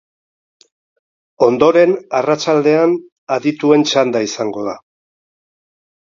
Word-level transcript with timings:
Ondoren, 1.47 1.91
arratsaldean, 2.19 2.95
adituen 3.35 3.83
txanda 3.91 4.23
izango 4.29 4.65
da. 4.69 4.73